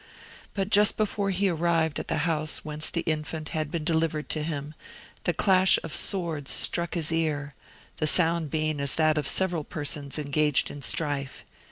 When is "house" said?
2.25-2.65